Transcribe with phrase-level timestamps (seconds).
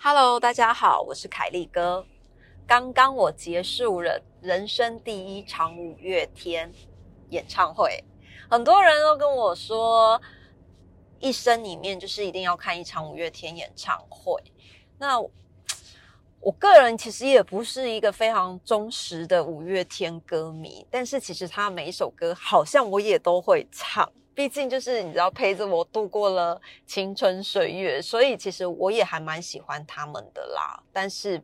[0.00, 2.04] Hello，大家好，我是凯利哥。
[2.66, 6.72] 刚刚我结束了人生第一场五月天
[7.30, 8.04] 演唱会，
[8.50, 10.20] 很多人都跟我说，
[11.18, 14.42] 一生里面就是一定要看一场五月天演唱会。
[14.98, 15.20] 那
[16.40, 24.10] 我个人其实也不是一个非常忠实的五月天歌迷，但是其实他每一首歌好像我也都会唱。
[24.34, 30.80] 毕竟就是你知道陪着我度过了青春岁月，所以其实我也还蛮喜欢他们的啦。
[30.92, 31.42] 但是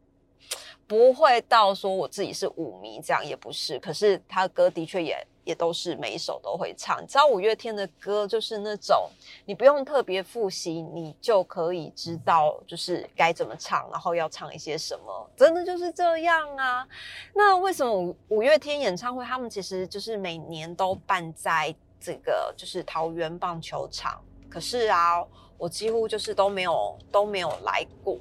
[0.87, 3.81] 不会到说我自己是舞迷这样，也不是。
[3.81, 7.03] 可是他歌的确也也都是每一首都会唱。
[7.03, 9.09] 你知道五月天的歌就是那种
[9.45, 16.87] 你不用特别复习，你就可以知道就是该怎么唱，然后要唱一些什么，真的就是这样啊。
[17.35, 21.75] 那为什么五五月天演唱会他们其实就是每年都办在？
[22.01, 25.25] 这个就是桃园棒球场，可是啊，
[25.57, 28.19] 我几乎就是都没有都没有来过。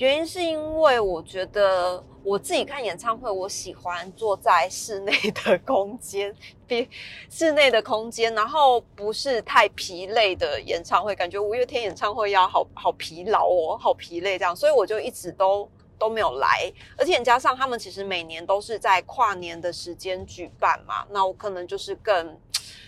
[0.00, 6.34] 原因是因为我觉得我自己看演唱会，我喜欢坐在室内的空间，
[6.66, 6.88] 比
[7.28, 11.14] 室内的空间，然后不是太疲累的演唱会。
[11.14, 16.72] 感觉五月天演唱会要好好疲劳哦，好疲累这样，所以我就一直都都没有来。
[16.96, 22.38] 而且加上他们其实每年都是在跨年的时间举办嘛，那我可能就是更。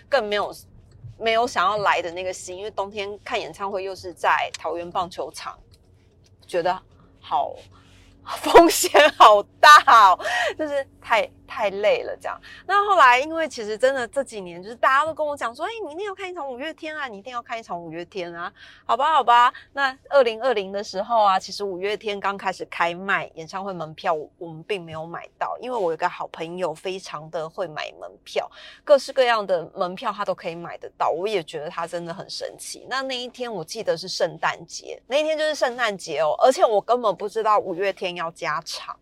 [0.08, 0.54] 更没有
[1.18, 5.58] 没有想要来的那个心，因为冬天看演唱会又是在桃园棒球场，
[6.46, 6.78] 觉得
[7.22, 7.54] 好
[8.24, 10.18] 风险好大哦，
[10.58, 11.28] 就是太。
[11.52, 12.40] 太累了，这样。
[12.66, 18.50] 那后来，因为其实真的这几年，就是大家都跟我讲说，哎，你一定要看一场五月天啊，你一定要看一场五月天啊。
[18.86, 19.52] 好吧，好吧。
[19.74, 28.50] 那二零二零的时候啊，其实五月天刚开始开卖演唱会门票，我们并没有买到，因为我有个好朋友非常的会买门票，
[28.82, 31.10] 各式各样的门票他都可以买得到。
[31.10, 32.86] 我也觉得他真的很神奇。
[32.88, 38.96] 那那一天我记得是圣诞节，那一天就是圣诞节哦，而且我根本不知道五月天要加场，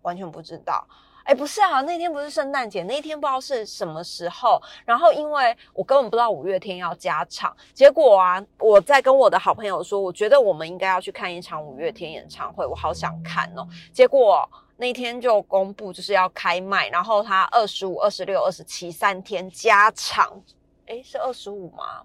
[0.00, 0.86] 完全不知道。
[1.24, 4.60] 哎，不是啊，那天不是圣诞节，那天不知道是什么时候。
[4.84, 13.66] 然后因为我根本不知道五月天要加场，结果啊，我在跟我的好朋友说，我觉得我们应该要去看一场五月天演唱会，我好想看哦。
[13.92, 20.42] 结果那天就公布就是要开卖，然后他二十五、二十六、二十七三天加场，
[20.86, 22.02] 哎，是二十五吗？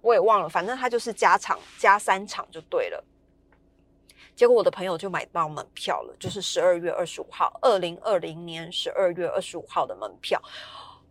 [0.00, 3.04] 我也忘了，反正他就是加场加三场就对了。
[4.34, 10.40] 结果我的朋友就买到门票了，就是十二月二十五号，二零二零年十二月二十五号的门票。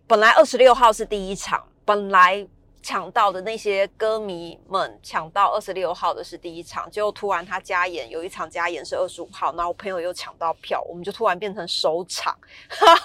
[0.06, 2.46] 本来二十六号是第一场，本来
[2.82, 12.38] 抢到的那些歌迷们抢到二十六号的是第一场，结果突然他加演，有一场加演是二十五号，然后我朋友又抢到票，我们就突然变成首场，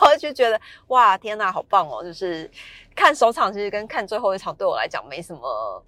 [0.00, 2.02] 我 就觉得哇，天哪，好棒哦！
[2.02, 2.50] 就是
[2.96, 5.82] 看首场其实跟看最后一场对我来讲没什么。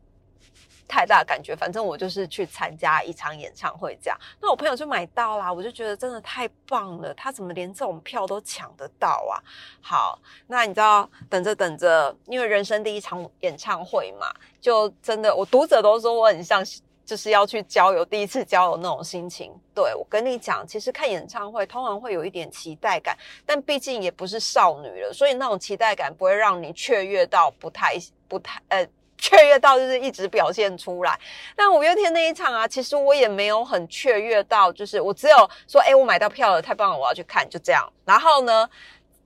[0.91, 4.19] 太大感觉，反正我就是去参加一场演唱会这样。
[4.43, 7.15] 那我朋友就买到啦，我就觉得真的太棒了。
[7.15, 9.39] 他怎么连这种票都抢得到啊？
[9.81, 14.27] 好，那你知道，等着等着，因为人生第一场演唱会嘛，
[14.61, 16.61] 就真的我读者都说我很像
[17.05, 19.53] 就是要去交友，第一次交友那种心情。
[19.73, 27.95] 对我跟你讲，其实看演唱会通常会有一点期待感，但毕竟也不是少女了，所以那种期待感不会让你雀跃到不太
[28.27, 28.84] 不太呃。
[29.20, 31.19] 雀跃到就是一直表现出来，
[31.54, 37.88] 但五月天那一场啊，其实我也没有很雀跃到，就是我只有说，哎，我买到票了，太棒了，我要去看，就这样。
[38.04, 38.69] 然后呢，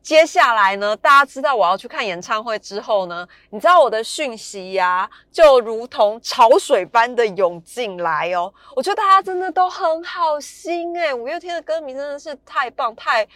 [0.03, 8.53] 接下来呢，大家知道我要去看演唱会之后呢，你知道我的讯息呀，就如同潮水般的涌进来哦。
[8.77, 13.27] 我觉得大家真的都很好心诶五月天的歌迷真的是太棒太。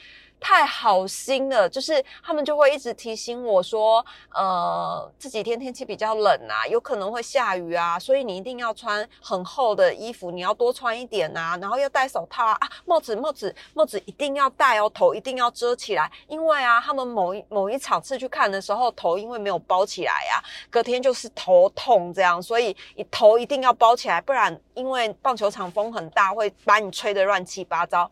[0.41, 4.05] 太好心了，就是他们就会一直提醒我说，
[4.35, 28.11] 呃，这几天天气比较冷啊，有可能会下雨啊，所以你一定要穿很厚的衣服，你要多穿一点啊，然后要戴手套啊，啊，帽子帽子帽子一定要戴哦，头一定要遮起来，因为啊，他们某一某一场次去看的时候，头因为没有包起来呀，隔天就是头痛这样，所以你头一定要包起来，不然因为棒球场风很大，会把你吹得乱七八糟。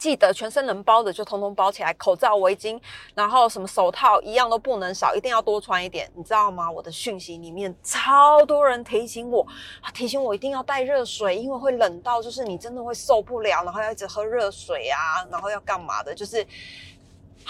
[0.00, 2.80] 记得全身能包的就通通包起来，口罩、围巾，
[3.14, 6.70] 然后什么手套一样都不能少，一定要多穿一点，你知道吗？
[6.70, 9.46] 我的讯息里面超多人提醒我，
[9.92, 16.14] 提醒我一定要带热水，因为会冷到就是你真的会受不了，然后要一直喝热水啊，然后要干嘛的？
[16.14, 16.46] 就是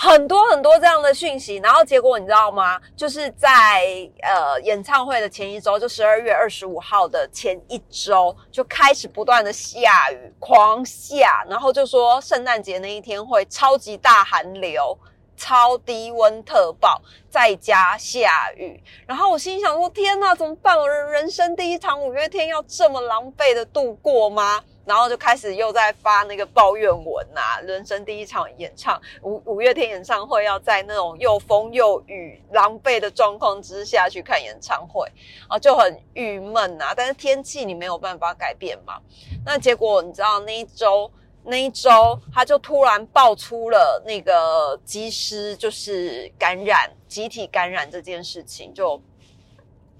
[0.03, 2.81] 很多很多这样的讯息，然后结果你知道吗？
[2.97, 3.85] 就是在
[4.23, 14.97] 呃演唱会的前一周，就十二月二十五号的前一周，就开始不断的下雨，狂下，然后就说圣诞节那一天会超级大寒流。
[15.37, 17.01] 超低温特暴，
[17.31, 20.79] 再加下雨，然后我心想说：天呐，怎么办？
[20.79, 24.63] 我人生第一场五月天要这么狼狈的度过吗？
[24.91, 35.07] 然后就开始又在发那个抱怨文啊，人生第一场演唱五五月天演唱会，要在那种又风又雨、狼狈的状况之下去看演唱会
[35.47, 36.93] 啊，就很郁闷啊。
[36.97, 39.01] 但是天气你没有办法改变嘛。
[39.47, 41.09] 那结果你知道那一周。
[41.43, 49.01] 那一周，他就突然爆出了那个机师就是感染、集体感染这件事情，就。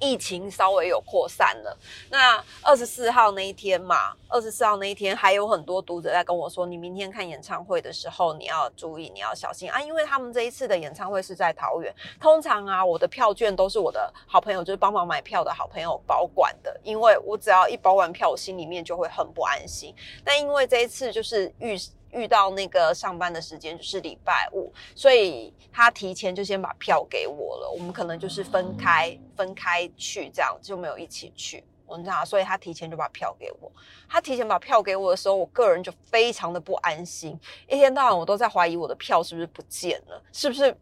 [0.01, 1.77] 疫情稍微有扩散了。
[2.11, 9.81] 那二十四号那一天嘛，二十四号那一天还有很多读者在跟我说：“你明天看演唱会的时候，你要注意，你要小心啊！
[9.81, 11.95] 因为他们这一次的演唱会是在桃园。
[12.21, 16.81] 通常啊，我的票券都是我的好朋友，就是帮忙买票的好朋友保管的。
[16.83, 19.95] 因为我只要一保完票，我心里面就会很不安心。
[20.25, 21.79] 但因为这一次就是遇。
[22.13, 27.71] 遇到那个上班的时间就是礼拜五，所以他提前就先把票给我了。
[27.71, 31.65] 我们可能就是分开分开去，这样就没有一起去。
[31.87, 33.71] 我知道，所以他提前就把票给我。
[34.09, 37.37] 他提前把票给我的时候，我个人就非常的不安心，
[37.69, 40.77] 一天到晚我都在怀疑我的票是不是不见了，是不是？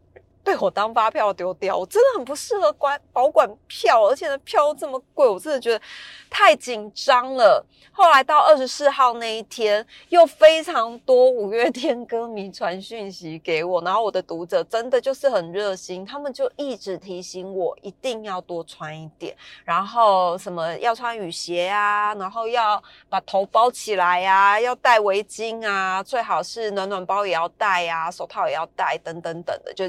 [0.49, 5.79] 被我当发票丢掉，我真的很不适合管保管票，而且呢票这么贵，我真的觉得
[6.27, 7.63] 太紧张了。
[7.91, 29.87] 后来到二十四号那一天，又非常多五月天歌迷传讯息给我，然后我的读者真的就是很热心，他们就一直提醒我一定要多穿一点，然后什么要穿雨鞋啊，然后要把头包起来呀，要戴围巾啊，最好是暖暖包也要戴呀，手套也要戴，等等等的，就。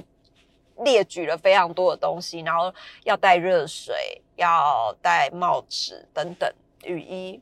[0.84, 2.72] 列举了非常多的东西，然后
[3.04, 6.52] 要带热水，要戴帽子等等，
[6.84, 7.40] 雨衣。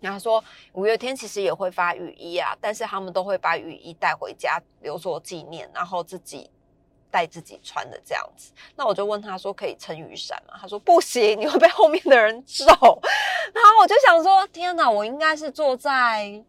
[0.00, 0.42] 然后说
[0.72, 6.50] 五月天其实也会发雨衣啊，但是他们都会把雨衣带回家留作纪念，然后自己
[7.10, 8.52] 带自己穿的这样子。
[8.76, 10.54] 那我就问他说可以撑雨伞吗？
[10.58, 12.64] 他说不行，你会被后面的人揍。
[13.52, 16.42] 然后我就想说，天哪，我应该是坐在。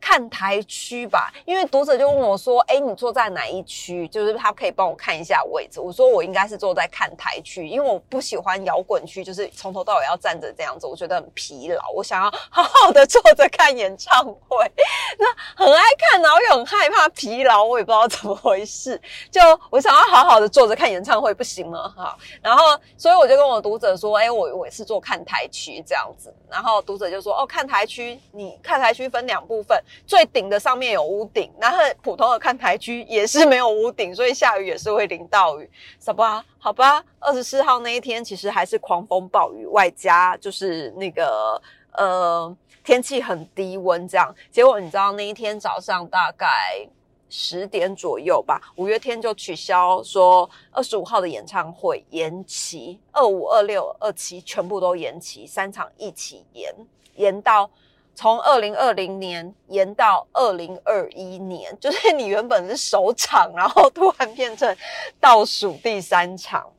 [0.00, 4.08] 看台区吧，因为读者就问我说：“哎，你坐在哪一区？
[4.08, 11.90] 就是他可以帮我看一下位置。”我说：“我应该是坐在看台区，因为我不喜欢摇滚区，就是从头到尾要站着这样子，我觉得很疲劳。
[11.94, 14.72] 我想要好好的坐着看演唱会，
[15.18, 19.00] 那很爱看，然后又很害怕疲劳，我也不知道怎么回事。
[19.30, 21.92] 就我想要好好的坐着看演唱会，不行吗？
[21.96, 22.64] 哈，然后
[22.96, 35.70] 所以我就跟我读者说：“哎，我我是坐看台区这样子。”然后读者就说：“哦，看台区，你看台区分两部分。”最顶的上面有屋顶，然后普通的看台区也是没有屋顶，所以下雨也是会淋到雨，
[36.04, 36.44] 好吧？
[36.58, 41.60] 好吧，二十四号那一天其实还是狂风暴雨，外加就是那个
[41.92, 44.34] 呃天气很低温这样。
[44.50, 46.86] 结果你知道那一天早上大概
[47.28, 56.74] 十点左右吧，五月天就取消说二十五号的演唱会延期，二五、二六、二七全部都延期，三场一起延，
[57.14, 57.70] 延到。
[58.20, 64.76] 从二零二零年延到二零二一年， 就是你原本是首场，然后突然变成
[65.18, 66.70] 倒数第三场，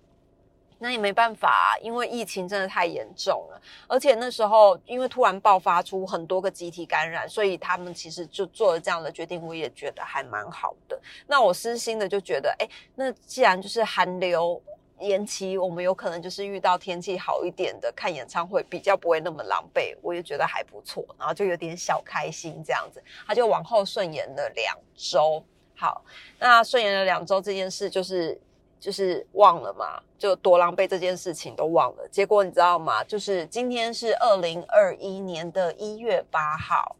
[0.77, 11.01] 那也没办法，因为疫情真的太严重了，而且那时候因为突然爆发出很多个集体感染，所以他们其实就做了这样的决定，我也觉得还蛮好的。
[11.25, 14.61] 那我私心的就觉得，哎，那既然就是寒流。
[15.01, 25.43] 延期，我们有可能就是遇到天气好一点的看演唱会，比较不会那么狼狈，我也觉得还不错，然后就有点小开心这样子，他就往后顺延了两周。
[25.75, 26.03] 好，
[26.39, 28.39] 那顺延了两周这件事就是
[28.79, 32.07] 就是忘了嘛，就多狼狈这件事情都忘了。
[32.09, 33.03] 结果你知道吗？
[33.03, 36.95] 就是今天是二零二一年的一月八号。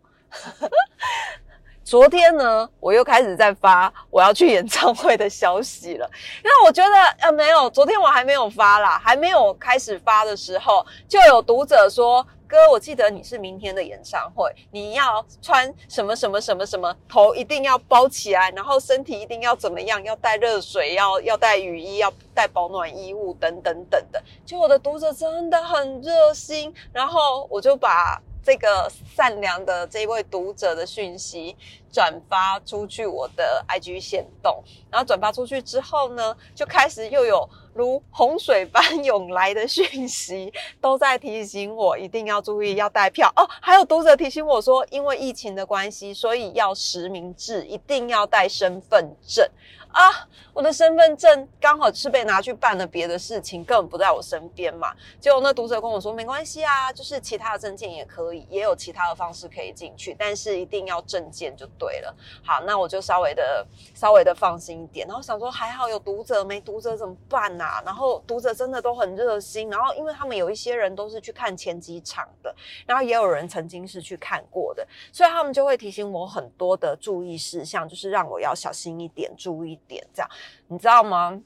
[1.83, 6.09] 昨天呢，我又开始在发我要去演唱会的消息了。
[6.43, 28.21] 那我觉得呃没有，昨天我还没有发啦，还没有开始发的时候，就有读者说：“哥，我记得你是明天的演唱会，你要穿什么什么什么什么，头一定要包起来，然后身体一定要怎么样，要带热水，要要带雨衣，要带保暖衣物等等等的。”就我的读者真的很热心，然后我就把。
[28.43, 31.55] 这个善良的这位读者的讯息
[31.91, 43.47] 转发出去，我的 IG 线动，然后转发出去之后呢，就开始又有如洪水般涌来的讯息，都在提醒我一定要注意要带票哦。
[43.61, 49.47] 还有读者提醒我说，因为疫情的关系，所以要实名制，一定要带身份证。
[49.91, 54.93] 啊，我的身份证刚好是被拿去办了别的事情，根本不在我身边嘛。
[55.19, 62.15] 结果那读者跟我说，没关系啊，就是其他的证件也可以，也有其他的方式可以进去，但是一定要证件就对了。
[62.41, 65.05] 好，那我就稍微的稍微的放心一点。
[65.05, 67.81] 然后想说，还好有读者，没读者怎么办呐？
[67.85, 72.55] 然后读者真的都很热心，然后因为他们有一些人都是去看前几场的，
[72.85, 79.77] 然后也有人曾经是去看过的，所以他们就会提醒我很多的注意事项，就是让我要小心一点，注意。
[79.87, 80.29] 点这样，
[80.67, 81.39] 你知道吗？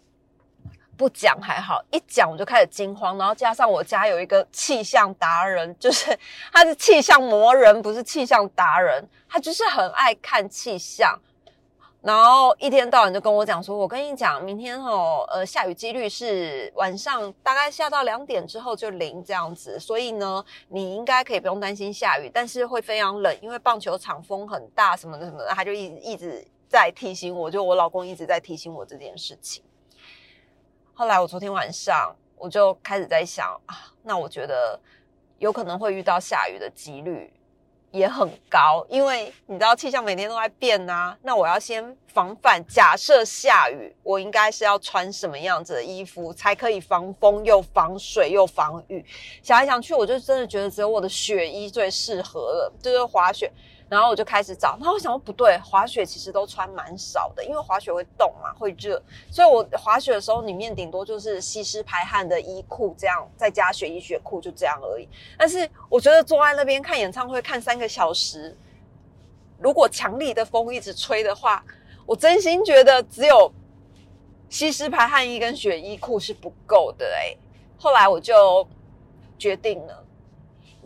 [0.98, 3.18] 不讲还好，一讲我就开始惊慌。
[3.18, 6.18] 然后加上我家有一个气象达人，就是
[6.54, 11.20] 他是气象魔人，不是气象达人，他就是很爱看气象。
[12.02, 19.78] 然后一天到晚就跟我讲说：“我跟你讲，明天哦，呃，下雨几率是晚上大概下到两点之后就零这样子。
[19.78, 26.48] 所以呢，你应该可以不用担心下雨，但是会非常冷，因为棒球场风很大什么的什么的。”他就一直一直。
[26.68, 29.64] 在提醒我，就我老公一直在提醒我这件事情。
[30.94, 34.80] 后来我昨天晚上我就开始在想啊，那我觉得
[35.40, 37.32] 有可能会遇到下雨的几率
[37.92, 41.18] 也很高，因为你知道气象每天都在变啊。
[41.22, 49.06] 那我要先防范，假设下雨，我应该是要穿什么样子的衣服才可以防风又防水又防雨？
[49.42, 53.52] 想来想去，我就真的觉得只有我的雪衣最适合了，就是滑雪。
[53.88, 65.08] 然后我就开始找，然后我想说不对，滑雪其实都穿蛮少的，因为滑雪会冻嘛，会热，所以我滑雪的时候里面顶多就是吸湿排汗的衣裤这样，再加雪衣雪裤就这样而已。
[65.38, 68.58] 但是我觉得坐在那边看演唱会看三个小时，
[69.60, 71.64] 如果强力的风一直吹的话，
[72.06, 73.52] 我真心觉得只有
[74.50, 77.36] 吸湿排汗衣跟雪衣裤是不够的哎。
[77.78, 78.68] 后来我就
[79.38, 80.05] 决定了。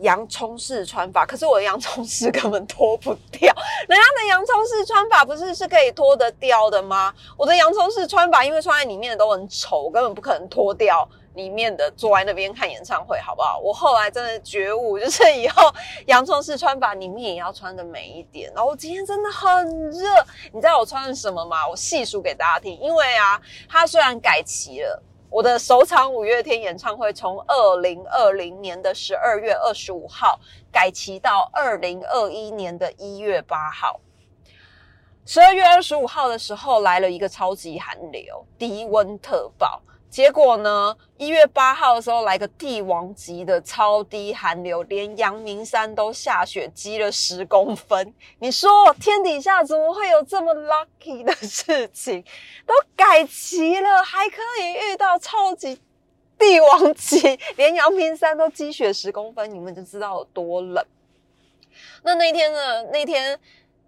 [0.00, 3.54] 洋葱式穿法，可是我的洋葱式根本脱不掉。
[3.88, 7.14] 人家的洋葱式穿法不是是可以脱得掉的吗？
[7.36, 11.90] 我的洋葱式穿法，因为穿在里面的都很丑，根本不可能脱掉里面的。
[11.96, 13.58] 坐在那边看演唱会，好不好？
[13.58, 15.62] 我后来真的觉悟，就是以后
[16.06, 18.50] 洋葱式穿法里面也要穿的美一点。
[18.54, 20.08] 然后今天真的很热，
[20.52, 21.68] 你知道我穿了什么吗？
[21.68, 25.02] 我细数给大家听，因为啊，它虽然改齐了。
[25.30, 30.40] 我的首场五月天演唱会从二零二零年的十二月二十五号
[30.72, 34.00] 改期到二零二一年的一月八号。
[35.24, 39.80] 十二月二十五号的时候来了一个超级寒流，低温特爆。
[40.10, 40.96] 结果呢？
[41.18, 48.12] 一月八号的时候来个帝王级的超低寒流，连阳明山都下雪积了十公分。
[48.40, 52.24] 你说天底下怎么会有这么 lucky 的事情？
[52.66, 55.80] 都改期了，还可以遇到超级
[56.36, 60.84] 帝王级，连阳明山都积雪十公分，你们就知道有多冷。
[62.02, 62.82] 那那天呢？
[62.92, 63.38] 那天。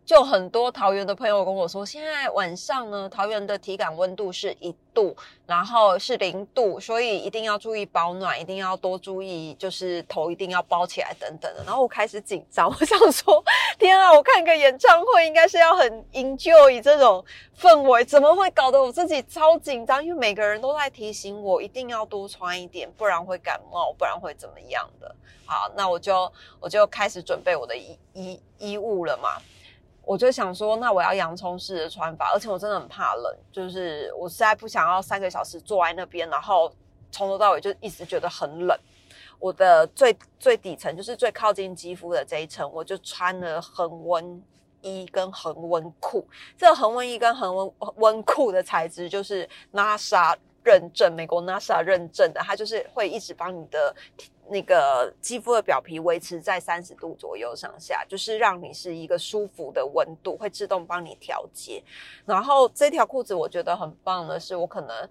[0.04, 5.16] 就很多桃园的朋友跟我说，现在晚上呢，桃园的体感温度是一度，
[5.46, 11.62] 然后是零度，所以一定要注意保暖，一定要多注意，就是头一定要包起来等等的。
[11.64, 13.42] 然后我开始紧张，我想说，
[13.78, 17.24] 天啊，我看个演唱会应该是要很 enjoy 这种
[17.56, 20.04] 氛围，怎么会搞得我自己超紧张？
[20.04, 25.14] 因为每个人都在提醒我一定要多穿一点，不然会感冒，不然会怎么样的。
[25.46, 29.40] 好，那我就我就开始准备我的衣衣衣物了嘛。
[30.04, 36.70] 我就想说，那我要洋葱式的穿法，而且我真的很怕冷，就是我实在不想要三个小时坐在那边，然后
[37.10, 38.76] 从头到尾就一直觉得很冷。
[39.38, 44.42] 我的最最底层就是最靠近肌肤的这一层，我就穿了恒温
[44.80, 46.26] 衣跟恒温裤。
[46.56, 53.94] 这个恒温衣跟恒温温裤的材质就是 NASA 认证，美国 NASA 认证的，它就是会一直帮你的。
[54.52, 61.82] 那个肌肤的表皮维持在三十度左右上下，就是让你是一个舒服的温度，会自动帮你调节。
[62.24, 65.08] 然后这条裤子我觉得很棒的是，我可能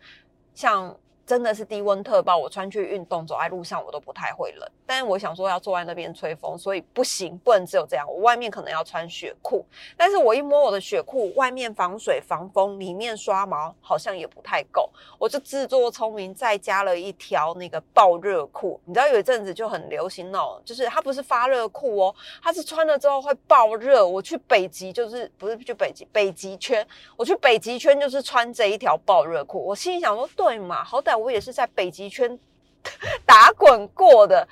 [0.54, 0.96] 像。
[1.32, 4.70] 真的是低温特报，我穿去运动，走在路上我都不太会冷。
[4.86, 8.06] 但是我想说要坐在那边吹风，所以不行，不能只有这样。
[8.06, 14.90] 我外面可能要穿雪裤，但是我一摸我的雪裤，外面防水防风，里面刷毛好像也不太够。
[15.18, 18.78] 我就自作聪明，再加了一条那个爆热裤。
[18.84, 24.06] 你知道有一阵子就很流行那种，就是它不是发热裤哦，它是穿了之后会爆热。
[24.06, 26.86] 我去北极就是不是去北极，北极圈，
[27.16, 29.66] 我去北极圈就是穿这一条爆热裤。
[29.66, 31.21] 我心里想说，对嘛，好歹。
[31.22, 32.38] 我也是在北极圈
[33.26, 34.48] 打滚过的，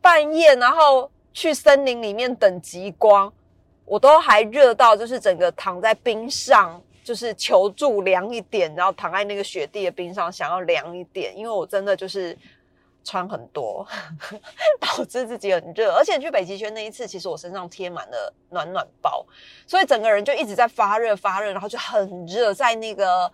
[0.00, 3.32] 半夜然后去森林里面等极光，
[3.84, 12.36] 我都还热到就是整个躺在冰上就是求助凉一点，然后躺在那个雪地的冰上，想要凉一点，因为我真的就是
[13.04, 13.86] 穿很多，
[14.80, 15.92] 导致自己很热。
[15.92, 19.26] 而且去北极圈那一次，其实我身上贴满了暖暖包，
[19.66, 23.30] 所以整个人就一直在发热发热，然后就很热，在那个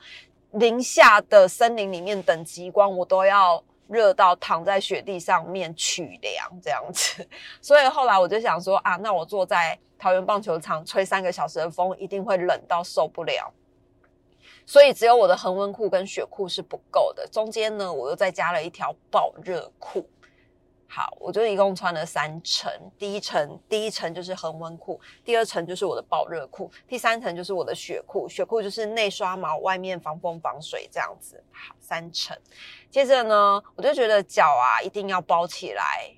[0.52, 3.62] 零下的森林里面等极光，我都要。
[3.90, 7.26] 热到躺在雪地上面取凉这样子，
[7.60, 13.52] 所以后来我就想说啊，那我坐在桃园棒球场吹三个小时的风，一定会冷到受不了。
[14.64, 20.08] 所以只有我的恒温裤跟雪裤是不够的，中间呢我又再加了一条爆热裤。
[20.92, 22.68] 好，我就一共穿了三层，
[22.98, 28.28] 第一层第一层就是恒温裤，第二层就是我的爆热裤，第三层就是我的雪裤。
[28.28, 31.40] 雪裤就是内刷毛，外面防风防水这样子。
[31.52, 32.36] 好，三层。
[32.90, 36.12] 接着呢，我就觉得脚啊一定要包起来，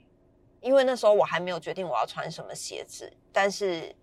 [0.62, 3.94] 因为那时候我还没有决定我要穿什么鞋子，但是。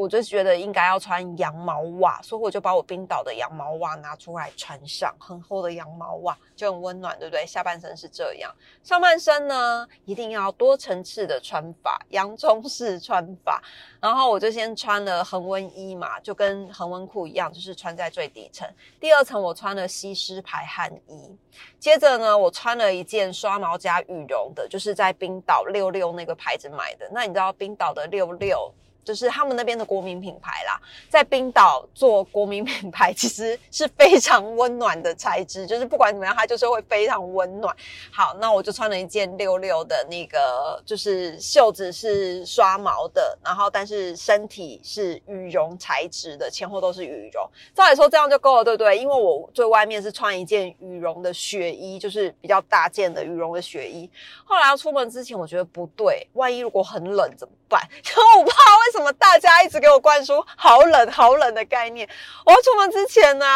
[0.00, 7.44] 我就觉得应该要穿羊毛袜，所以我就把我冰岛的羊毛袜拿出来穿上，很厚的羊毛袜就很温暖，对不对？
[7.46, 8.50] 下半身是这样，
[8.82, 13.62] 上半身呢一定要多层次的穿法，洋葱式穿法。
[14.00, 18.66] 然后我就先穿了恒温衣嘛，就跟恒温裤一样，就是穿在最底层。
[18.98, 21.36] 第二层我穿了吸湿排汗衣，
[21.78, 27.06] 接着呢我穿了一件刷毛加羽绒的，就是在冰岛六六那个牌子买的。
[27.12, 28.72] 那你知道冰岛的六六？
[29.04, 37.74] 就是他们那边的国民品牌啦，在冰岛做国民品牌其实是非常温暖的材质，就是不管怎么样，它就是会非常温暖。
[38.12, 47.48] 好，那我就穿了一件六六的那个，就是袖子是刷毛的，然后但是身体是羽绒材质的，前后都是羽绒。
[47.74, 48.98] 照理说这样就够了，对不对？
[48.98, 54.08] 因为我最外面是穿一件羽绒的雪衣，就是比较大件的羽绒的雪衣。
[54.44, 57.80] 后来要出门之前，我觉得不对，万一如果很冷怎么办？
[58.04, 62.08] 因为我怕为为什么大家一直给我灌输好冷好冷的概念？
[62.44, 63.46] 我要出门之前呢，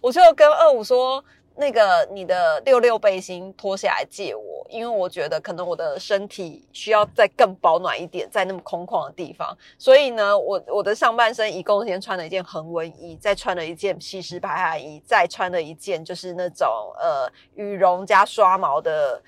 [0.00, 1.22] 我就跟二五说，
[1.56, 9.54] 那个你的六六背心脱下来借我，因为我觉得可能我的身体需要再更保暖一点，在那么空旷的地方。
[9.76, 16.66] 所以呢，我我的上半身一共先穿了一件恒温衣，再穿了一件吸湿排汗衣，再穿了一件就是那种
[16.98, 19.22] 呃羽绒加刷毛的。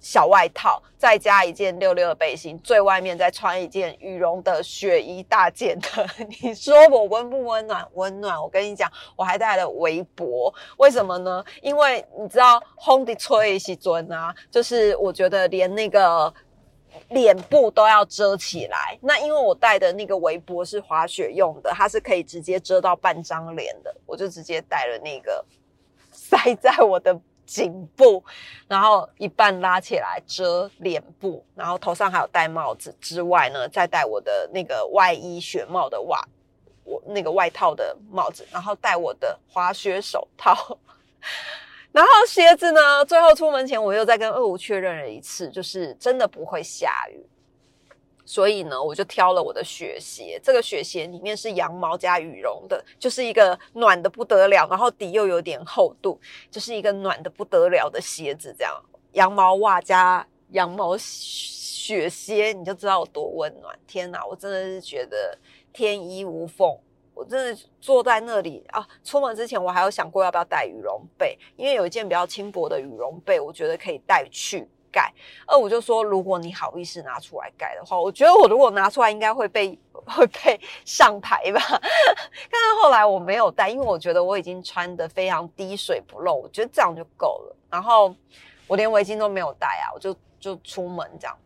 [0.00, 6.08] 小外套，再加一件六六的背心，最外面再穿一件羽绒的雪衣大件的。
[6.40, 7.86] 你说我温不温暖？
[7.92, 8.40] 温暖。
[8.42, 10.52] 我跟你讲，我还带了围脖。
[10.78, 11.44] 为什么呢？
[11.60, 16.32] 因为你知道，烘的吹西尊啊，就是我觉得连那个
[17.10, 18.98] 脸部都要遮起来。
[19.02, 25.44] 那因为我带的那个围脖是滑雪用的，它是可以直接遮到半张脸的，我就直接带了那个
[26.10, 27.20] 塞在我的。
[27.50, 28.22] 颈部，
[28.68, 36.24] 然后一半拉起来遮脸部，然后头上还有戴帽子之外呢，再戴我的那个外衣雪帽的袜，
[36.84, 40.78] 我那个外套的帽子，然后戴我的滑雪手套，
[41.90, 47.26] 然后鞋子呢，最后出门前我又再跟二五确认了一次，就是真的不会下雨。
[48.30, 50.40] 所以呢，我就挑了我的雪鞋。
[50.40, 56.16] 这个雪鞋里面是羊毛加羽绒的，就是一个暖的不得了，然后底又有点厚度，
[56.48, 58.54] 就是一个暖的不得了的鞋子。
[58.56, 58.72] 这样，
[59.14, 63.76] 羊毛袜加羊毛雪鞋，你就知道有多温暖。
[63.84, 65.36] 天哪，我真的是觉得
[65.72, 66.78] 天衣无缝。
[67.12, 74.68] 我真的坐在那里啊，出门之前我还有想过要不要带羽绒被，因为有一件比较轻薄的羽绒被，我觉得可以带去。
[74.92, 75.12] 盖
[75.46, 81.60] 二五就说：“如果你好意思拿出来盖的话，我觉得我如果拿出来，应该会被会被上台吧。
[81.70, 87.56] 但是后来我没有带，因为我觉得我已经穿的非常滴水不漏，我觉得这样就够了。
[87.70, 88.14] 然后
[88.66, 91.36] 我连围巾都没有戴啊，我就就出门这样，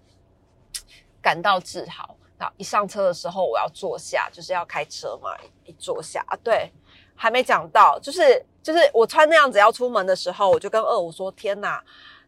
[1.23, 2.17] 感到自豪。
[2.37, 5.31] 然后一上车的时候，我要坐下，就是要开车嘛。
[5.65, 6.71] 一坐下啊，对，
[7.15, 11.83] 还没讲到，就是就是我穿那样子要出门的时候，我就跟二五说：天哪！”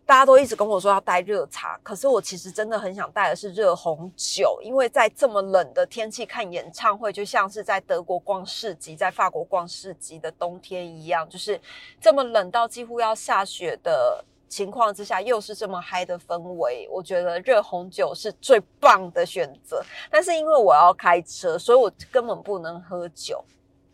[0.07, 11.61] 大家都一直跟我说要带热茶，可是我其实真的很想带的是热红酒，因为在这么冷的天气看演唱会，就像是在德国逛市集、在法国逛市集的冬天一样，就是
[12.01, 19.83] 这么冷到几乎要下雪的情况之下，又是这么嗨的氛围，我觉得热红酒是最棒的选择。
[20.09, 23.45] 但是因为我要开车，所以我根本不能喝酒。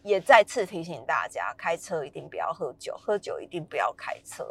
[0.05, 4.45] 也再次提醒大家，开车一定不要喝酒，喝酒一定不要开车。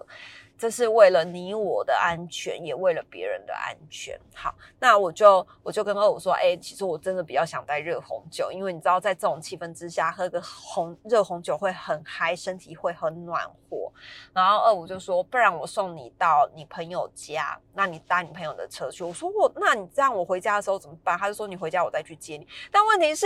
[0.61, 4.15] 这是为了你我的安全，也为了别人的安全。
[4.35, 13.91] 好，那我就我就跟二五说，哎，其实我真的比较想带热红酒，因为你知道，在这种气氛之下，喝个红热红酒会很嗨，身体会很暖和。
[14.33, 19.03] 然后二五就说，不然我送你到你朋友家，那你搭你朋友的车去。
[19.03, 21.17] 我说我，那你这样我回家的时候怎么办？
[21.17, 22.47] 他就说你回家我再去接你。
[22.71, 23.25] 但问题是。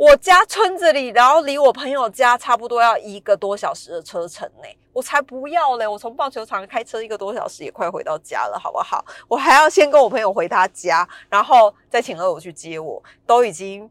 [0.00, 5.86] 我家村子里，然后离我朋友家差不多要一个多小时的车程呢，我才不要嘞！
[5.86, 9.04] 我从棒球场开车一个多小时也快回到家了，好不好？
[9.28, 13.90] 我还要先跟我朋友回他家，然后再请二五去接我，都已经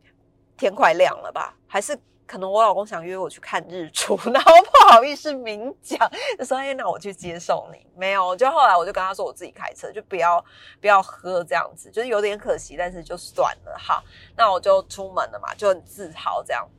[0.58, 1.54] 天快亮了吧？
[1.68, 1.96] 还是？
[2.30, 5.98] 可能我老公想约我去看日出， 然后不好意思明讲，
[6.38, 10.44] 就说：“哎，那我去接送你。”没有，就后来我就跟他说：“我自己开车，就不要
[10.80, 14.04] 不要喝这样子，就是有点可惜，但是就算了。”哈，
[14.38, 16.70] 那我就出门了嘛，就很自豪这样。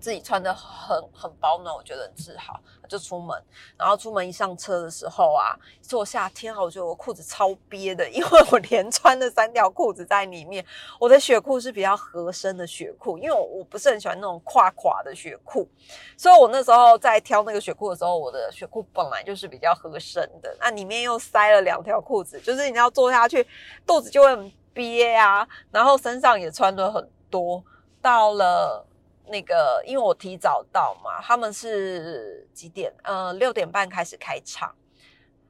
[0.00, 2.58] 自己穿的很很保暖，我觉得很自豪，
[2.88, 3.40] 就出门。
[3.76, 10.64] 然后出门一上车的时候啊，坐夏天啊，我觉得我裤子超憋的，因为我连穿了三条裤子在里面。
[10.98, 15.68] 我的雪裤是比较合身的雪裤，因为我不是很喜欢那种垮垮的雪裤，
[16.16, 23.46] 所以我那时候在挑那个雪裤的时候，我的雪裤本来就是比较合身的，那里面又塞了两条裤子，就是你要坐下去，
[23.86, 27.62] 肚子就会很憋啊，然后身上也穿的很多，
[28.00, 28.86] 到了。
[29.30, 32.92] 那个，因为我提早到嘛，他们是几点？
[33.04, 34.74] 呃，六点半开始开场，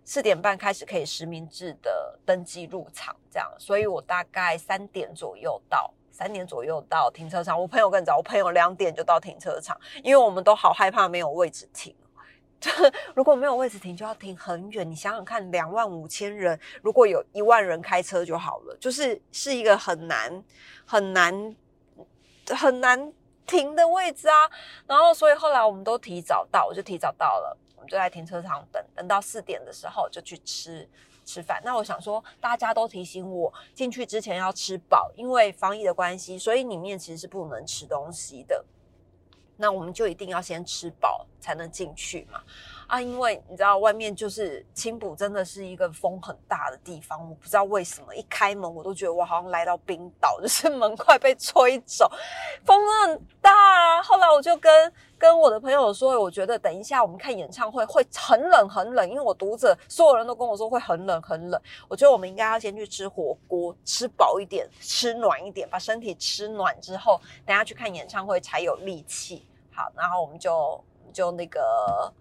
[0.04, 7.58] 四点半开始可以实名制的登记入场，这样，所以我大概三点左右到，三点左右到停车场。
[7.58, 11.96] 我朋友更早，我朋友两点就到停车场，因为我们都好害怕没有位置停，
[13.16, 14.88] 如果没有位置停，就要停很远。
[14.88, 20.44] 你想想看，两万五千人，如果有一万人开车就好了，就是是一个很难、
[20.84, 21.56] 很难、
[22.54, 23.10] 很难。
[23.50, 24.48] 停的位置啊，
[24.86, 30.88] 然后所以后来我们都提早到，我就提早到了，我们就在停车场等，等到四点的时候就去吃
[31.24, 31.60] 吃饭。
[31.64, 38.64] 那我想说，大家都提醒我进去之前要吃饱，因为防疫的关系，所以里面其实是不能吃东西的。
[39.56, 42.40] 那我们就一定要先吃饱才能进去嘛。
[42.90, 47.20] 啊，因为你知道外面就是青浦，真的是一个风很大的地方。
[47.30, 52.10] 我不知道为什么一开门，我都觉得我好像来到冰岛， 就是门快被吹走，
[52.64, 53.52] 风很大。
[53.52, 61.62] 啊后来我就跟跟我的朋友说，我觉得等一下我们看演唱会会很冷很冷，因为我读者所有人都跟我说会很冷很冷。
[61.86, 69.46] 我觉得我们应该要先去吃火锅，吃饱一点，吃暖一点，把身体吃暖之后，等下去看演唱会才有力气。
[69.72, 72.12] 好，然后我们就就那个。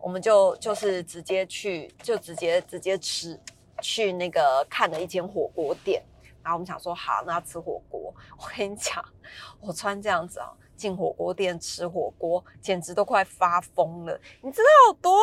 [0.00, 3.38] 我们就就是直接去，就直接直接吃，
[3.82, 6.02] 去那个看了一间火锅店，
[6.42, 8.14] 然后我们想说好，那吃火锅。
[8.38, 9.04] 我跟你讲，
[9.60, 10.50] 我穿这样子啊，
[10.80, 14.18] 进火锅店吃火锅，简直都快发疯了。
[14.40, 15.20] 你知道有多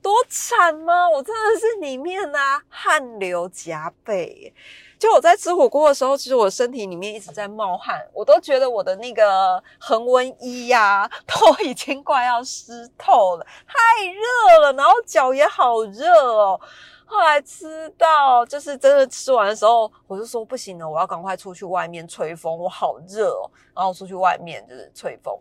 [0.00, 1.10] 多惨吗？
[1.10, 4.54] 我真的是里面啊汗流浃背。
[4.98, 16.60] 就我在吃火锅的时候，其实我身体里面一直在冒汗，我都觉得我的那个恒温衣呀都已经快要湿透了，太热了，然后脚也好热哦。
[17.10, 23.50] 后来吃到就是真的吃完的时候，我就说不行了，我要赶快出去外面吹风，我好热哦。
[23.74, 25.36] 然后出去外面就是吹风。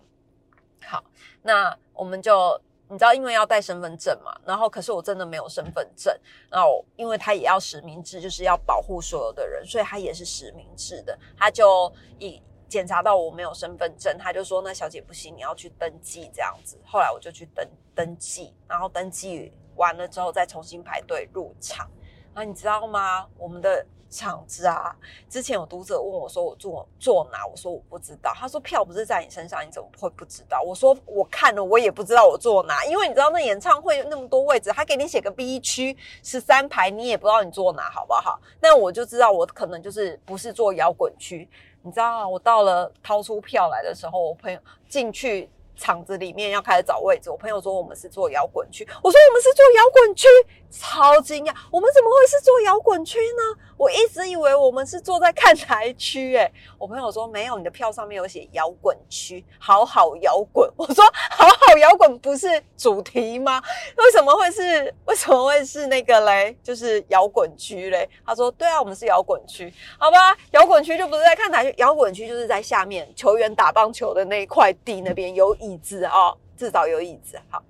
[0.83, 1.03] 好，
[1.43, 2.59] 那我们就。
[2.91, 6.11] 你知道，因为要带身份证嘛，然后可是我真的没有身份证，
[6.49, 11.15] 然后因为他也要实名制，就是要保护所有的人，所以他也是实名制的。
[11.37, 21.89] 他就一检查到我没有身份证，他就说：“那小姐不行，你要去登记这样子。”后来我就去登登记，然后登记完了之后再重新排队入场。
[22.35, 23.25] 啊，你知道吗？
[23.39, 23.83] 我们的。
[24.11, 24.91] 场子啊！
[25.29, 38.39] 之前有读者问我说：“我坐坐哪？”我说：“我不知道。”他说：“票不是在你身上，你怎么会不知道？”我说：“我看了，我也不知道我坐哪，因为你知道那演唱会那么多位置，他给你写个 B 区十三排，你也不知道你坐哪，好不好？
[38.59, 41.47] 那我就知道我可能就是不是坐摇滚区。
[41.83, 45.47] 你知道，我到了掏出票来的时候，我朋友进去。
[45.79, 50.27] 场子里面要开始找位置，我朋友说我们是做摇滚区，我说我们是做摇滚区，
[50.69, 53.61] 超惊讶，我们怎么会是做摇滚区呢？
[53.77, 60.69] 我一直以为我们是坐在看台区，诶我朋友说没有，你的票上面有写摇滚区，好好摇滚。
[60.75, 63.61] 我说好好摇滚不是主题吗？
[63.95, 66.55] 为什么会是为什么会是那个嘞？
[66.61, 68.07] 就是摇滚区嘞？
[68.25, 77.39] 他说对啊，我们是摇滚区，好吧，摇滚区就不是在看台区，摇滚区就是在下面球员打棒球的那一块地那边有椅椅子哦，至少有椅子。
[77.49, 77.63] 好，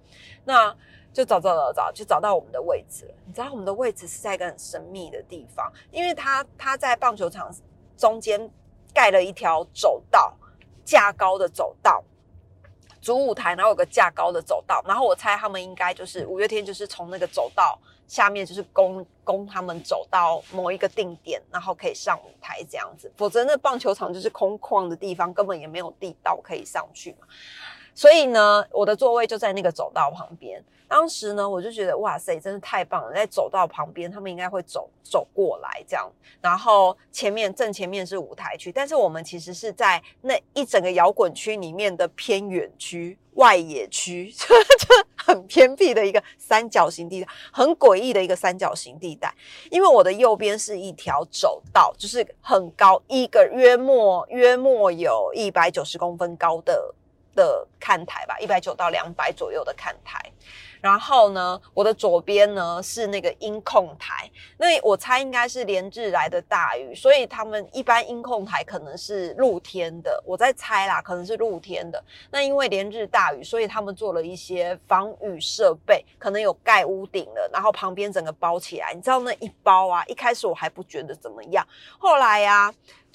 [0.45, 0.75] 那。
[1.11, 3.13] 就找找找找，就找到我们的位置了。
[3.25, 7.51] 你知道我们的位置是在一个很神秘的地方，因为他他在棒球场
[7.97, 8.39] 中间
[8.93, 10.31] 盖了一条走道，
[10.85, 12.03] 架高的走道，
[13.01, 14.83] 主舞台，然后有个架高的走道。
[14.85, 23.11] 然后我猜他们应该就是五月天，就是从那个走道下面就是供供他们走到某一个定点，然后可以上舞台这样子。
[23.17, 27.27] 否则那棒球场就是空旷的地方，根本也没有地道可以上去嘛。
[27.93, 30.63] 所以呢，我的座位就在那个走道旁边。
[30.87, 33.13] 当时呢，我就觉得哇塞，真的太棒了！
[33.13, 36.11] 在走道旁边，他们应该会走走过来这样。
[36.41, 44.47] 然后前面正前面是舞台区，但是我们其实是在那一整个摇滚区里面的偏远区、外野区，就
[45.15, 49.31] 很偏僻的一个三角形地带，很诡异的一个三角形地带。
[49.69, 56.95] 因为我的右边是一条走道，就是很高，一个约莫约莫有一百九十公分高的。
[57.39, 60.19] 的看台吧，一百九到两百左右的看台。
[60.81, 70.21] 然后呢，我的左边呢是那个音控台，那我猜应该是连日来的大雨，所以他们一般音控台可能是露天的。
[70.25, 72.03] 我在猜啦，可能是露天的。
[72.31, 78.93] 那因为连日大雨，所以他们做了一些防雨设备，可能有盖屋顶了，然后旁边整个包起来。
[78.93, 82.73] 你知道那一包啊，一开始我还不觉得怎么样，后来呀。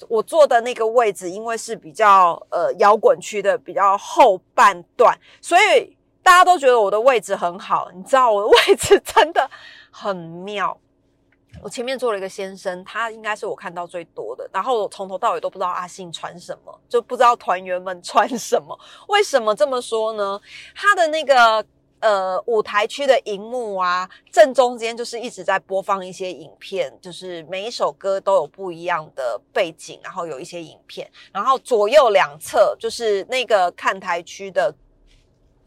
[0.09, 7.87] 我坐的那个位置，因为是比较呃摇滚区的比较后半段，所以大家都觉得我的位置很好。
[7.93, 9.47] 你知道我的位置真的
[9.91, 10.75] 很妙。
[11.61, 14.49] 我前面坐了一个先生，他应该是我看到最多的。
[14.51, 18.75] 然后我从头到尾都不知道阿信穿什么，就不知道团员们穿什么。
[19.09, 20.41] 为什么这么说呢？
[20.73, 21.63] 他的那个。
[22.01, 34.71] 呃，舞台区的荧幕啊，正中间就是一直在播放一些影片，就是每一首歌都有不一样的背景，然后有一些影片，然后左右两侧就是那个看台区的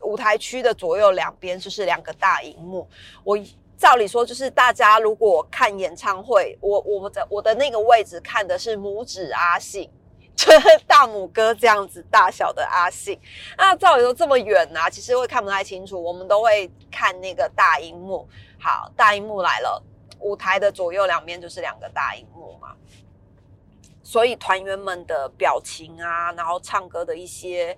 [0.03, 2.89] 舞台区的左右两边就是两个大荧幕。
[3.25, 3.39] 我
[3.77, 9.91] 照理说，就是大家如果看演唱会，我我的我的那个位置看的是拇指阿信。
[10.39, 13.21] 就是大拇哥这样子大小的阿信，
[13.57, 16.01] 那照理说这么远呐，其实会看不太清楚。
[16.01, 18.27] 我们都会看那个大荧幕。
[18.57, 19.83] 好，大荧幕来了，
[20.21, 22.73] 舞台的左右两边就是两个大荧幕嘛，
[24.05, 27.77] 所以团员们的表情啊，然后唱歌的一些。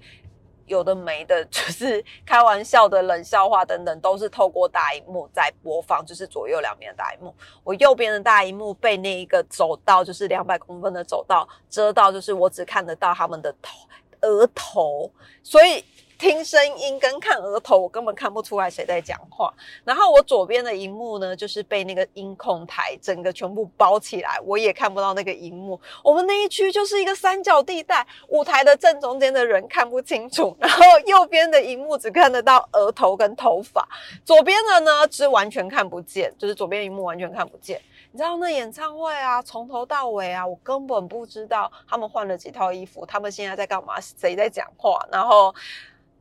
[0.71, 7.35] 有的没的， 就是开玩笑的冷笑话等等，都是透过大荧幕在播放，就是左右两边的大荧幕。
[7.65, 13.77] 我右边的大荧幕被那一个走道，就是两百公分的走道遮到，就是我只看得到他们的头
[14.23, 15.11] 额头，
[15.43, 15.85] 所以。
[16.21, 19.51] 听声音跟看额头，我根本看不出来谁在讲话。
[19.85, 25.81] 然后我左边的荧幕呢，就是被那个音控台整个全部包起来，我也看不到那个荧幕。
[26.05, 33.89] 我们那一区就是一个三角地带，舞台的正中间的人看不清楚，然后右边的荧幕只看得到额头跟头发，
[34.23, 37.81] 左边的呢是完全看不见，就是左边荧幕完全看不见。
[38.13, 45.55] 你知道那演唱会啊，从头到尾啊，我根本不知道他们换了几套衣服，他们现在在干嘛，谁在讲话，然后。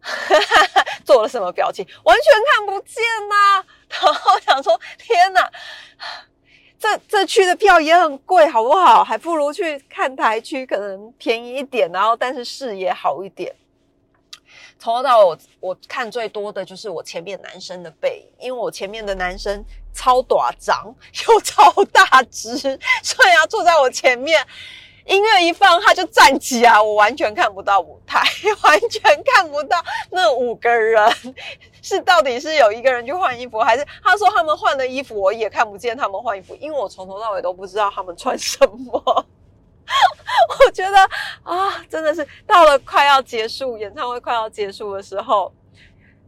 [1.05, 1.85] 做了什么表情？
[2.03, 3.63] 完全看不见呐！
[3.89, 5.51] 然后想说：天哪，
[6.79, 9.03] 这这区的票也很贵，好不好？
[9.03, 13.53] 还不如去看台区，可能便宜一点，然后但是视野好一点。
[14.77, 20.95] 从头到尾，我我看最多的就是我前面男生的背影，因为我前面的男生超短长
[21.27, 22.57] 又超大只，
[23.03, 24.45] 所以要坐在我前面。
[25.09, 28.21] 音乐一放，他就站起来，我完全看不到舞台，
[28.61, 31.11] 完全看不到那五个人
[31.81, 39.25] 是到底是有一个人去换衣服，还是他说他们换了衣服，我也看不见他们换衣服，因为我从头到尾都不知道他们穿什么。
[40.63, 40.97] 我觉得
[41.41, 45.51] 啊，真的是到了快要结束演唱会快要结束的时候，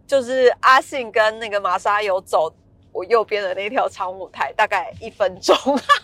[0.07, 2.51] 就是阿信跟那个玛莎有走
[2.91, 5.55] 我右边的那条长舞台，大概一分钟，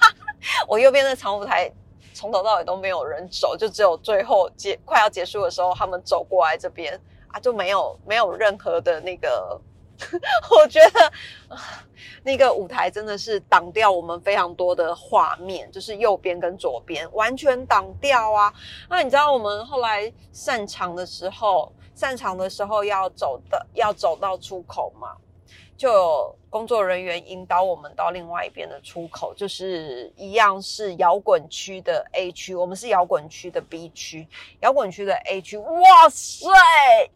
[0.69, 1.71] 我右边的长舞台。
[2.17, 9.61] 从头到尾都没有人走，就只有最后结快要结束的时候，他们走过来这边啊，就没有没有任何的那个，
[10.49, 11.11] 我觉得
[12.23, 18.51] 那个舞台真的是挡掉我们非常多的画面，就是右边跟左边完全挡掉啊。
[18.89, 25.15] 那你知道我们后来散场的时候，散场的时候要走的要走到出口吗？
[25.77, 34.27] 就有工作人员引导我们到另外一边的出口，就是一样是摇滚区的 A 区，我们是摇滚区的 B 区。
[34.61, 36.47] 摇滚区的 A 区，哇塞，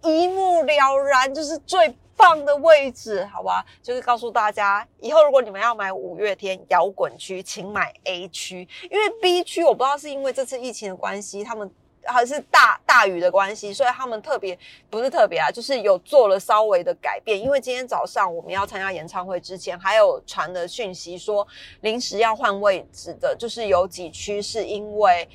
[0.04, 3.66] 一目了然，就是最棒的位置，好吧？
[3.82, 11.70] 就是告诉大家，以后如果你们要买五月天摇滚区，请买 A 区，因为 B 区我不知道是因为这次疫情的关系，他们。
[12.06, 14.58] 还是大大雨的关系，所以他们特别
[14.90, 17.40] 不是特别啊，就是有做了稍微的改变。
[17.40, 21.48] 因为今天早上我们要参加演唱会之前，还有传的讯息说
[21.82, 25.28] 临时要换位置的，就是有几区是因为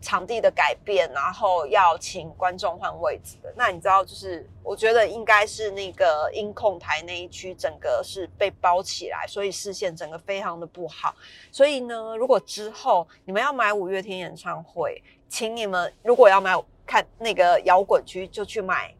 [0.00, 3.52] 场地的改变，然后要请观众换位置的。
[3.56, 11.14] 那你知道，就是我觉得应该是那个音控台那一区整个是被包起来，所以视线整个非常的不好。
[11.52, 15.00] 所以呢，如果之后你们要买五月天演唱会，
[15.32, 16.54] 请你们如果要买
[16.86, 18.94] 看那个摇滚区，就去买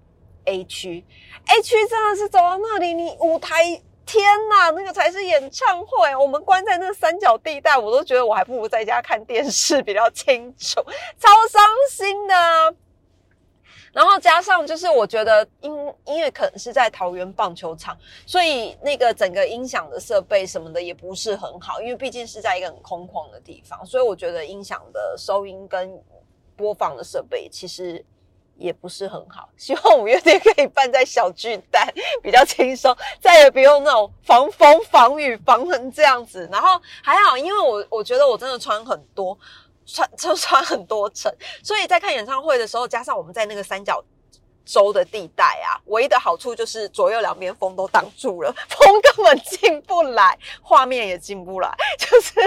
[0.47, 1.05] A 区
[1.47, 3.63] ，A 区真的是走到那里，你舞台
[4.07, 6.17] 天呐，那个才是演唱会。
[6.17, 10.81] 我们关在那三角地带，我都觉得我还不如在家看电视比较清楚，
[11.19, 12.35] 超伤心的。
[13.93, 15.71] 然后加上就是，我觉得因
[16.07, 26.03] 因为可能是在桃园棒球场，所以那个整个音响的设备什么的也不是很好，因为毕竟是在一个很空旷的地方，所以我觉得音响的收音跟
[26.57, 28.05] 播放的设备其实
[28.57, 29.49] 也不是很好。
[29.57, 31.87] 希望五月天可以办在小巨蛋，
[32.23, 36.49] 比较轻松，再也不用那种防风防雨防成这样子。
[36.53, 39.39] 然后还好，因为我我觉得我真的穿很多。
[39.85, 44.03] 穿就穿很多层，所以在看演唱会的时候，加上我们在那个三角
[44.65, 52.41] 洲的地带啊，唯一的好处就是左右两边风都挡住了， 风根本进不来，画面也进不来， 就是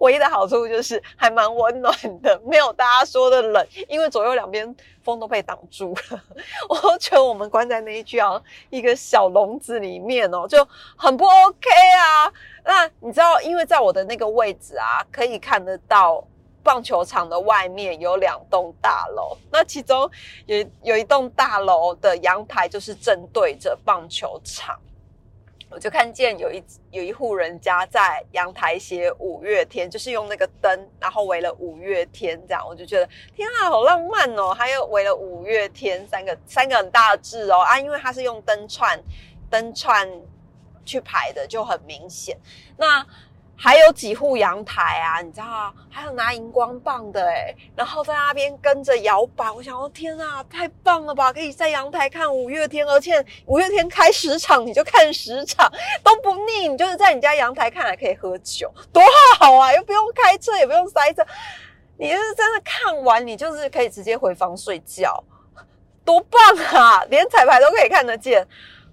[0.00, 6.22] 唯一的好处就是还蛮温暖的，没有大家说的冷，因为左右两边风都被挡住了。
[6.68, 12.32] 我觉得我们关在那一样一个小笼子里面哦，就很不 OK 啊。
[12.64, 16.22] 那你知道，因为在我的那个位置啊，可以看得到。
[16.62, 20.10] 棒球场的外面有两栋大楼，那其中
[20.46, 24.78] 有有一栋大楼的阳台就是正对着棒球场，
[25.70, 34.52] 我就看见有一有一户人家在阳台写五月天，就是用那个灯，然后围了五月天这样，我就觉得天啊，好浪漫哦！
[34.54, 39.02] 还有围了五月天三个三个很大的字哦啊，因为它是用灯串
[39.50, 40.08] 灯串
[40.84, 42.38] 去排的，就很明显。
[42.76, 43.06] 那
[43.64, 49.48] 还有几户阳台啊，你知道还有拿荧光棒的哎，然后在那边跟着摇摆。
[49.48, 51.32] 我想，哦天啊，太棒了吧！
[51.32, 55.72] 可以在阳台看五月天，而且五月天开十场你就看十场
[56.02, 56.66] 都不腻。
[56.66, 59.00] 你就是在你家阳台看，还可以喝酒，多
[59.38, 59.72] 好啊！
[59.72, 61.24] 又不用开车，也不用塞车。
[61.96, 65.22] 你是真的看完，你就是可以直接回房睡觉，
[66.04, 66.40] 多棒
[66.74, 67.04] 啊！
[67.04, 68.44] 连彩排都可以看得见。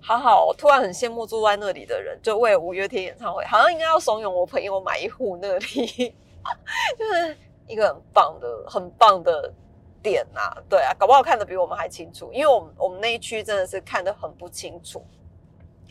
[0.02, 6.16] 好好，我突然很羡慕住在那里的人，就为五月天演唱会，好像应该要怂恿我朋友买一户那里，
[6.98, 9.54] 就是一个很棒的、很棒的
[10.02, 10.52] 点呐。
[10.70, 15.04] 对啊，搞不好看的比我们还清楚，因为我们我们那一区真的是看得很不清楚。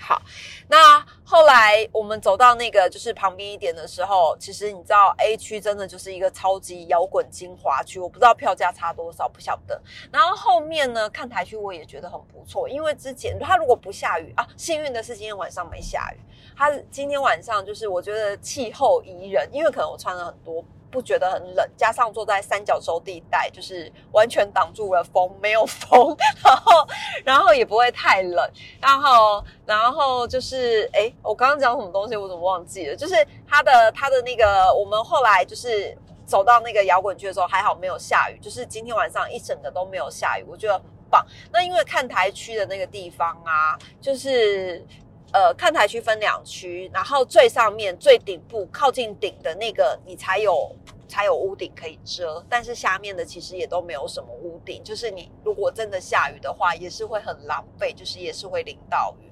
[0.00, 0.22] 好，
[0.68, 9.80] 那后来我们走到那个就是旁边一点的时候，其实你知道 A 区真的就是一个超级摇滚精华区，我不知道票价差多少，不晓得。
[10.12, 16.20] 然后后面呢，看台区我也觉得很不错，因为之前它如果不下雨啊，幸运的是今天晚上没下雨。
[16.56, 20.64] 它今天晚上就是我觉得气候宜人，因为可能我穿了很多。
[20.90, 26.88] 不觉得很冷，加上坐在三角洲地带，就是完全挡住了风，没有风，然后
[27.24, 32.96] 然后也不会太冷，然后然后就是哎，我刚刚讲什么东西，我怎么忘记了？
[32.96, 33.14] 就是
[33.46, 41.26] 它的它的那个，我们后来就是走到那个摇滚区的时候，还好没有下雨，就是今天晚上一整个都没有下雨，我觉得很棒。
[41.52, 44.84] 那因为看台区的那个地方啊，就是。
[45.32, 50.74] 呃，看台区分两区，然后最上面最顶部靠近顶的那个，你才有
[51.06, 59.30] 才有屋顶可以遮，但是下面的其实也都没有什么屋顶，就是你如果真的下雨的话，也是会很狼狈，就是也是会淋到雨。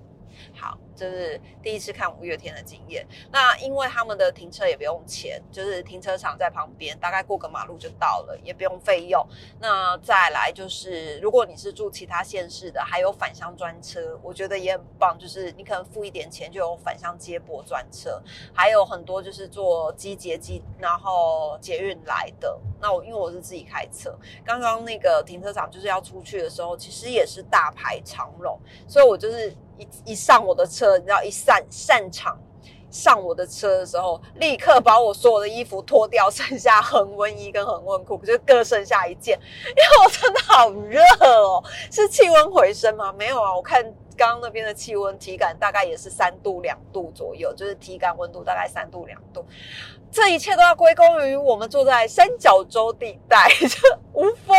[0.55, 3.07] 好，这是第一次看五月天的经验。
[3.31, 9.25] 那因为他们的停车也不用钱，就是停车场在旁边，大概过个马路就到了，也不用费用。
[9.61, 15.17] 那再来就是，如果你是住其他县市的，还有返乡专车，我觉得也很棒。
[15.19, 22.59] 就是你可能付一点钱就有返乡接驳专车，还有很多就是坐机捷机，然后捷运来的。
[22.81, 29.55] 那我因为我是自己开车，刚刚那个停车场就是要出去的时候，其实也是大排长龙，所以我就是。
[29.79, 32.39] 一一上我的车，你知道，一散散场
[32.91, 41.63] 上我的车的时候，立刻把我所有的衣服脱掉， 剩下恒温衣跟恒温裤，就各剩下一件， 因为我真的好热哦。
[41.91, 43.13] 是气温回升吗？
[43.13, 43.83] 没有啊，我看
[44.17, 49.45] 刚刚那边的气温体感大概也是三度两度左右，就是体感温度大概三度两度。
[50.11, 53.79] 这一切都要归功于我们坐在三角洲地带， 就
[54.15, 54.57] 无风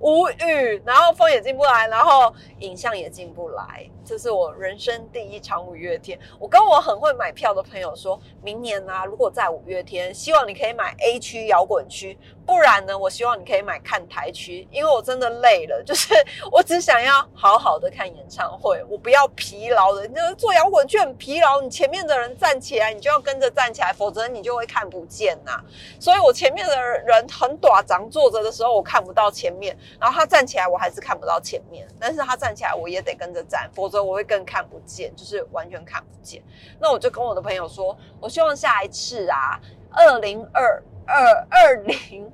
[0.00, 3.88] 无雨，然后风也进不来，然后影像也进不来。
[4.04, 6.18] 这是我人生第一场五月天。
[6.38, 16.14] 我跟我很会买票的朋友说，明年呢，如果在五月天，希望你可以买 A 区摇滚区，不然呢，我希望你可以买看台区，因为我真的累了，就是
[16.50, 20.06] 我只想要好好的看演唱会，我不要疲劳的。
[20.06, 25.60] 你坐摇滚就很疲劳，你前面的人站起来，你就要跟着站起来，否则你就会看不见呐。
[25.98, 33.96] 所以我前面的人很短长坐着的时候，我看不到前面，然后他站起来，我还是看不到前面，但是他站起来，我也得跟着站，否则。
[34.06, 36.40] 我会更看不见，就是完全看不见。
[36.78, 39.58] 那我就跟我的朋友说，我希望下一次啊，
[39.90, 42.30] 二零二二二零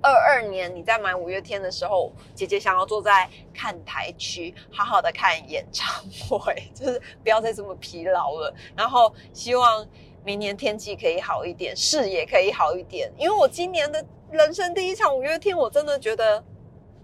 [0.00, 8.54] 二二年你在买五月天的时候，姐姐想要坐在看台区，好好的看演唱会，就是不要再这么疲劳了。
[8.76, 9.86] 然后希望
[10.24, 13.10] 明年天气可以好一点，视野可以好一点。
[13.16, 16.42] 因为我今年的人生第一场五月天，我真的觉得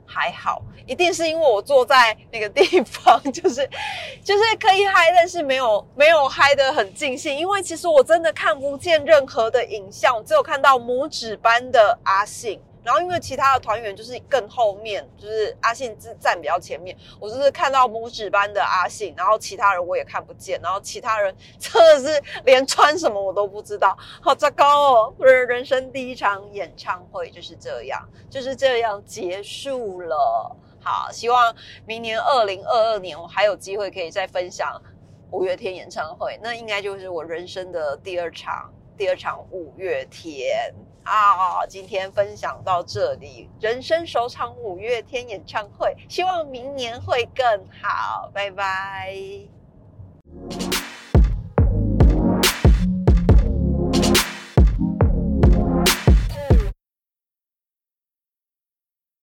[0.06, 3.68] 还好，一定是因为我坐在那个地方， 就是
[4.22, 7.36] 就是可以嗨，但是没有没有嗨得很尽兴。
[7.36, 12.60] 因为其实我真的看不见任何的影像，只有看到拇指般的阿信。
[12.84, 25.14] 然后因为其他的团员就是更后面，就是阿信是站比较前面，我就是看到拇指般的阿信，然后其他人我也看不见，然后其他人 真的是连穿什么我都不知道，好糟糕哦！
[25.18, 30.54] 我的人生第一场演唱会就是这样，就是这样结束了。
[30.82, 31.54] 好，希望
[31.86, 34.78] 明年二零二二年我还有机会可以再分享
[35.30, 38.70] 五月天演唱会，那应该就是我人生的第二场。
[38.96, 40.72] 第二场五月天
[41.04, 47.46] 啊今天分享到这里人生首场五月天演唱会希望明年会更
[47.80, 49.14] 好拜拜。